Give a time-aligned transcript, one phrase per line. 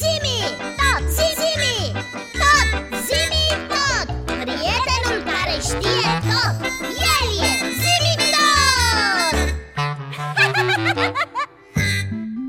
[0.00, 0.38] Zimi,
[0.80, 1.76] tot, zimi,
[2.40, 2.68] tot,
[3.08, 4.06] zimi, tot.
[4.42, 6.56] Prietenul care știe tot,
[7.14, 9.36] el e zimi tot.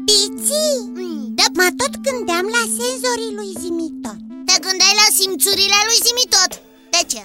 [0.07, 6.00] Piții, Mm, Da, mă tot gândeam la senzorii lui Zimitot te gândeai la simțurile lui
[6.05, 6.52] zimi tot.
[6.94, 7.23] De ce?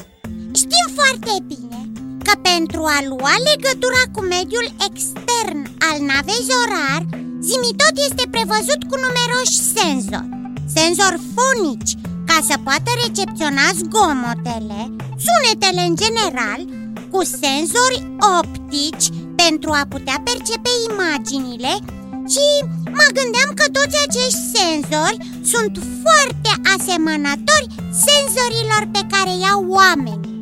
[0.60, 1.80] Știm foarte bine
[2.26, 7.02] că pentru a lua legătura cu mediul extern al navei Zorar
[7.50, 10.32] Zimitot este prevăzut cu numeroși senzori
[10.76, 11.92] Senzori fonici,
[12.28, 14.80] ca să poată recepționa zgomotele,
[15.26, 16.60] sunetele în general
[17.12, 17.98] Cu senzori
[18.38, 19.06] optici
[19.42, 21.72] pentru a putea percepe imaginile
[22.32, 22.46] Și
[22.98, 25.18] mă gândeam că toți acești senzori
[25.52, 27.72] sunt foarte asemănători
[28.06, 30.36] senzorilor pe care i-au oamenii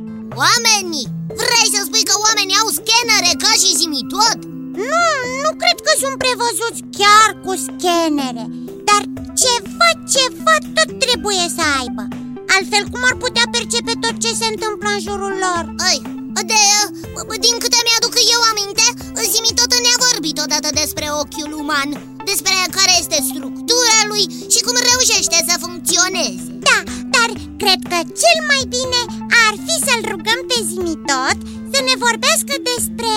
[0.45, 1.06] Oamenii!
[1.42, 4.55] Vrei să spui că oamenii au scanere ca și zimi tot?
[4.91, 5.05] Nu,
[5.45, 8.45] nu cred că sunt prevăzuți chiar cu scanere.
[8.89, 9.03] Dar
[9.43, 12.05] ceva, ceva tot trebuie să aibă.
[12.55, 15.65] Altfel cum ar putea percepe tot ce se întâmplă în jurul lor?
[15.89, 15.98] Ai,
[16.50, 16.61] de,
[17.47, 18.87] din câte mi-aduc eu aminte,
[19.33, 21.91] zimi tot ne-a vorbit odată despre ochiul uman
[22.31, 26.45] Despre care este structura lui și cum reușește să funcționeze.
[26.69, 26.78] Da,
[27.15, 27.28] dar
[27.62, 29.00] cred că cel mai bine
[29.45, 31.39] ar fi să-l rugăm pe Zimitot
[31.73, 33.11] Să ne vorbească despre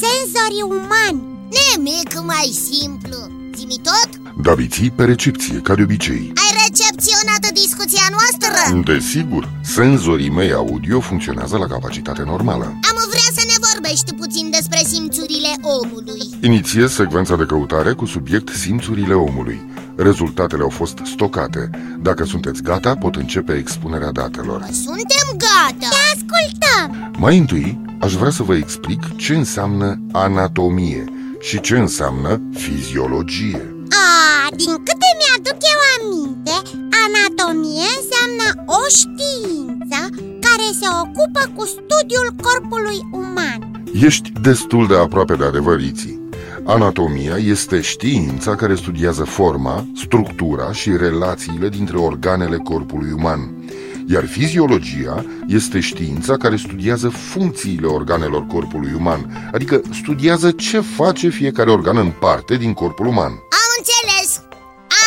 [0.00, 1.20] senzorii umani.
[1.60, 3.18] Nimic mai simplu.
[3.56, 4.10] Zimi tot?
[4.44, 6.32] Daviții pe recepție, ca de obicei.
[6.42, 8.92] Ai recepționat discuția noastră?
[8.92, 12.64] Desigur, senzorii mei audio funcționează la capacitate normală.
[12.64, 16.22] Am vrea să ne vorbești puțin despre simțurile omului.
[16.40, 19.58] Inițiez secvența de căutare cu subiect simțurile omului.
[19.96, 21.70] Rezultatele au fost stocate.
[22.02, 24.66] Dacă sunteți gata, pot începe expunerea datelor.
[24.72, 25.29] Suntem gata Te ascultăm!
[27.20, 31.04] Mai întâi, aș vrea să vă explic ce înseamnă anatomie
[31.40, 33.74] și ce înseamnă fiziologie.
[33.90, 36.56] A, din câte mi-aduc eu aminte,
[37.04, 39.98] anatomie înseamnă o știință
[40.40, 43.82] care se ocupă cu studiul corpului uman.
[43.92, 46.20] Ești destul de aproape de adevăriții.
[46.64, 53.59] Anatomia este știința care studiază forma, structura și relațiile dintre organele corpului uman
[54.12, 61.70] iar fiziologia este știința care studiază funcțiile organelor corpului uman, adică studiază ce face fiecare
[61.70, 63.32] organ în parte din corpul uman.
[63.62, 64.30] Am înțeles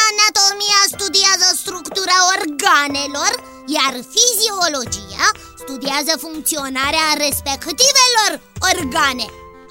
[0.05, 3.33] Anatomia studiază structura organelor
[3.77, 5.25] Iar fiziologia
[5.63, 8.31] studiază funcționarea respectivelor
[8.71, 9.27] organe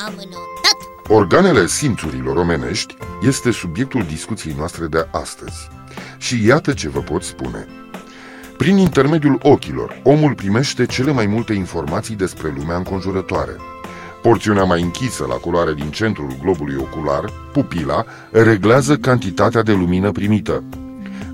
[0.07, 0.79] Am notat
[1.09, 5.69] Organele simțurilor omenești este subiectul discuției noastre de astăzi.
[6.19, 7.82] Și iată ce vă pot spune.
[8.63, 13.57] Prin intermediul ochilor, omul primește cele mai multe informații despre lumea înconjurătoare.
[14.23, 20.65] Porțiunea mai închisă la culoare din centrul globului ocular, pupila, reglează cantitatea de lumină primită.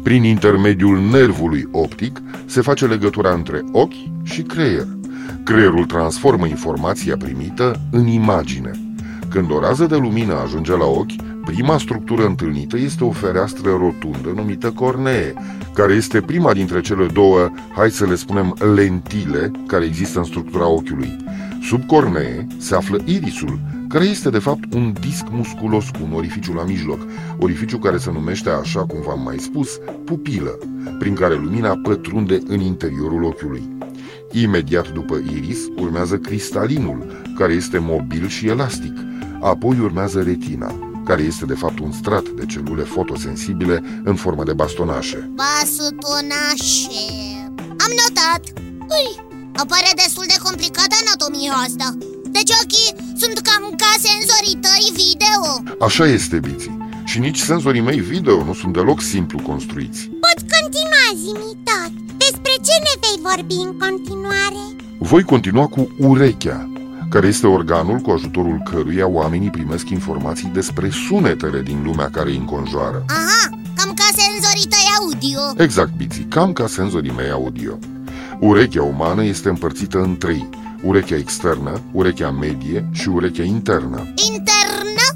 [0.03, 4.87] Prin intermediul nervului optic se face legătura între ochi și creier.
[5.45, 8.71] Creierul transformă informația primită în imagine.
[9.29, 11.15] Când o rază de lumină ajunge la ochi,
[11.55, 15.35] prima structură întâlnită este o fereastră rotundă numită cornee,
[15.75, 20.69] care este prima dintre cele două, hai să le spunem, lentile care există în structura
[20.69, 21.17] ochiului.
[21.63, 26.53] Sub cornee se află irisul, care este de fapt un disc musculos cu un orificiu
[26.53, 27.01] la mijloc,
[27.39, 30.59] orificiu care se numește, așa cum v-am mai spus, pupilă,
[30.99, 33.63] prin care lumina pătrunde în interiorul ochiului.
[34.33, 38.93] Imediat după iris urmează cristalinul, care este mobil și elastic.
[39.41, 44.53] Apoi urmează retina, care este de fapt un strat de celule fotosensibile în formă de
[44.53, 45.31] bastonașe.
[45.41, 47.09] Basutonașe
[47.85, 48.43] Am notat
[48.95, 49.09] Ui,
[49.63, 51.89] apare destul de complicată anatomia asta
[52.37, 55.41] Deci ochii sunt cam ca senzorii tăi video
[55.87, 56.77] Așa este, Biții.
[57.05, 60.01] Și nici senzorii mei video nu sunt deloc simplu construiți.
[60.25, 61.93] Poți continua, Zimitot
[62.25, 64.63] Despre ce ne vei vorbi în continuare?
[64.99, 66.68] Voi continua cu urechea,
[67.09, 72.37] care este organul cu ajutorul căruia oamenii primesc informații despre sunetele din lumea care îi
[72.37, 73.05] înconjoară.
[73.07, 77.79] Aha, cam ca senzorii tăi audio Exact, Biții, cam ca senzorii mei audio.
[78.41, 80.49] Urechea umană este împărțită în trei.
[80.83, 84.13] Urechea externă, urechea medie și urechea internă.
[84.31, 85.07] Internă,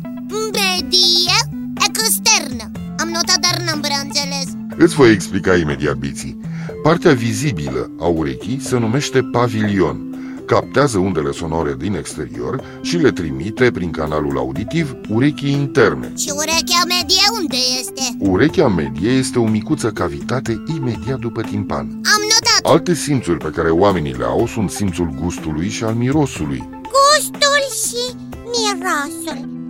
[0.53, 1.37] medie,
[1.89, 4.47] externă Am notat, dar n-am prea înțeles
[4.77, 6.41] Îți voi explica imediat, Biții.
[6.83, 10.12] Partea vizibilă a urechii se numește pavilion.
[10.47, 16.13] Captează undele sonore din exterior și le trimite prin canalul auditiv urechii interne.
[16.17, 18.03] Și urechea medie unde este?
[18.19, 21.87] Urechea medie este o micuță cavitate imediat după timpan.
[21.87, 26.69] Am notat Alte simțuri pe care oamenii le au sunt simțul gustului și al mirosului.
[26.69, 28.17] Gustul și
[28.53, 29.62] mirosul Da, punct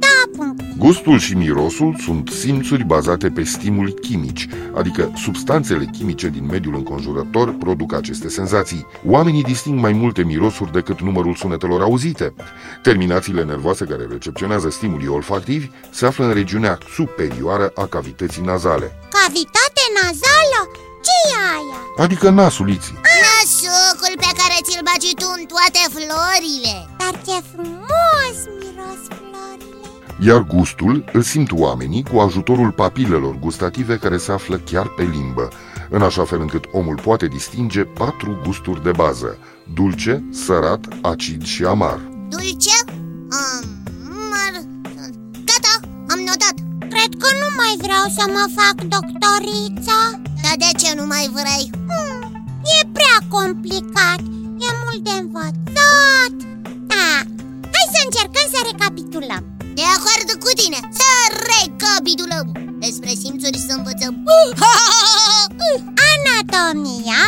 [0.78, 7.52] Gustul și mirosul sunt simțuri bazate pe stimuli chimici, adică substanțele chimice din mediul înconjurător
[7.58, 8.86] produc aceste senzații.
[9.06, 12.34] Oamenii disting mai multe mirosuri decât numărul sunetelor auzite.
[12.82, 19.84] Terminațiile nervoase care recepționează stimulii olfactivi se află în regiunea superioară a cavității nazale, Cavitate
[20.02, 20.60] nazală?
[21.06, 22.04] ce e aia?
[22.04, 22.98] adică nasul iții.
[23.24, 28.61] Nasucul pe care ți-l bagi tu în toate florile Dar ce frumos miros florile
[30.24, 35.48] Iar gustul îl simt oamenii cu ajutorul papilelor gustative care se află chiar pe limbă,
[35.90, 39.38] în așa fel încât omul poate distinge patru gusturi de bază,
[39.74, 42.00] dulce, sărat, acid și amar.
[42.28, 42.76] Dulce?
[43.40, 44.52] Amar...
[45.48, 45.74] Gata,
[46.12, 49.98] am notat Cred că nu mai vreau să mă fac doctoriță
[50.42, 51.70] Dar de ce nu mai vrei?
[51.88, 52.44] hmm,
[52.78, 54.20] E prea complicat
[54.66, 56.34] E mult de învățat
[56.90, 57.08] Da,
[57.74, 61.10] hai să încercăm să recapitulăm De acord cu tine, să
[61.52, 62.46] recapitulăm.
[62.84, 64.14] Despre simțuri să învățăm.
[66.12, 67.22] Anatomia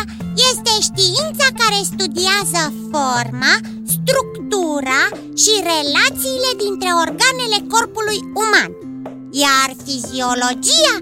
[0.49, 2.61] este știința care studiază
[2.91, 3.53] forma,
[3.95, 5.03] structura
[5.41, 8.71] și relațiile dintre organele corpului uman.
[9.43, 10.95] Iar fiziologia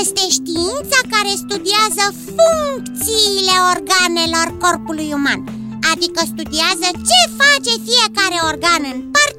[0.00, 2.04] este știința care studiază
[2.36, 5.40] funcțiile organelor corpului uman
[5.92, 9.29] Adică studiază ce face fiecare organ în parte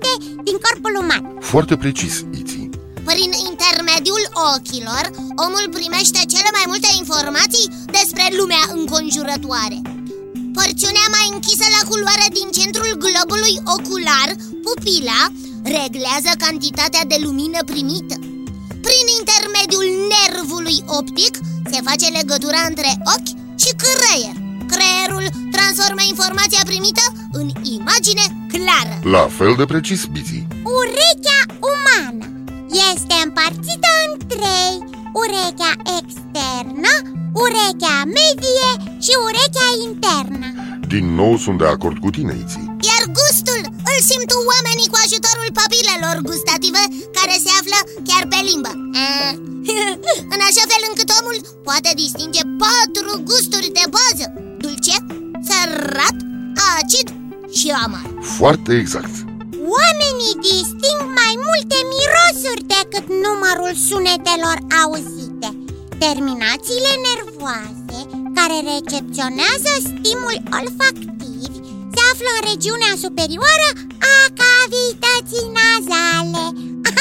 [0.48, 1.22] din corpul uman.
[1.52, 2.70] Foarte precis, Iții.
[3.10, 5.04] Prin intermediul ochilor,
[5.46, 7.66] omul primește cele mai multe informații
[7.98, 9.78] despre lumea înconjurătoare.
[10.58, 14.30] Porțiunea mai închisă la culoare din centrul globului ocular,
[14.66, 15.22] pupila,
[15.78, 18.16] reglează cantitatea de lumină primită.
[18.86, 21.34] Prin intermediul nervului optic
[21.72, 23.32] se face legătura între ochi
[23.64, 24.36] și creier.
[24.74, 25.26] Creierul
[25.56, 27.06] transformă informația primită
[27.40, 30.48] în imagine clară La fel de precis, Biții.
[30.80, 31.40] Urechea
[31.72, 32.26] umană
[32.92, 34.76] este împărțită în trei
[35.24, 36.92] Urechea externă,
[37.44, 38.70] urechea medie
[39.06, 40.48] și urechea internă
[40.94, 42.68] Din nou sunt de acord cu tine, Iții.
[42.90, 43.62] Iar gustul
[43.92, 46.84] îl simt oamenii cu ajutorul papilelor gustative
[47.18, 48.72] care se află chiar pe limbă
[49.06, 49.34] Ah.
[50.34, 51.38] În așa fel încât omul
[51.68, 54.26] poate distinge patru gusturi de bază
[54.62, 54.96] Dulce,
[55.48, 56.18] sărat,
[56.78, 57.08] acid
[57.60, 58.08] și amar
[58.38, 59.16] Foarte exact.
[59.78, 65.50] Oamenii disting mai multe mirosuri decât numărul sunetelor auzite
[66.06, 68.00] Terminațiile nervoase
[68.38, 71.58] care recepționează stimuli olfactivi
[71.94, 73.70] se află în regiunea superioară
[74.14, 76.46] a cavității nazale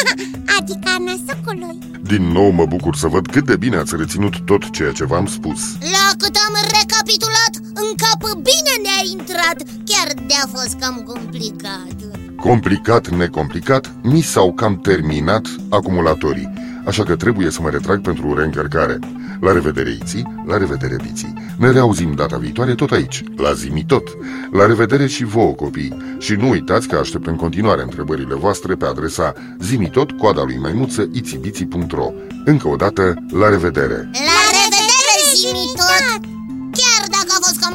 [0.57, 1.79] Adică a năsucului
[2.13, 5.27] Din nou mă bucur să văd cât de bine ați reținut tot ceea ce v-am
[5.27, 5.61] spus.
[5.97, 9.59] La cât am recapitulat, în cap bine ne-a intrat
[9.91, 11.97] Chiar de-a fost cam complicat
[12.37, 16.53] Complicat, necomplicat, mi s-au cam terminat acumulatorii,
[16.85, 18.99] așa că trebuie să mă retrag pentru reîncărcare.
[19.41, 21.35] La revedere, Iții, la revedere, Biții.
[21.59, 24.09] Ne reauzim data viitoare tot aici, la Zimi tot.
[24.53, 25.97] La revedere și vouă, copii.
[26.19, 31.09] Și nu uitați că aștept în continuare întrebările voastre pe adresa zimitot, coada lui maimuță,
[31.13, 32.13] itibiții.ro
[32.45, 34.11] Încă o dată, la revedere!
[34.13, 36.30] La revedere, zimi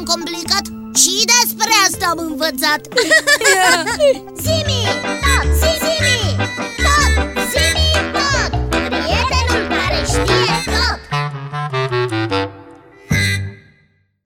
[0.03, 0.65] complicat,
[0.95, 2.87] și despre asta am învățat
[4.43, 5.04] Zimi!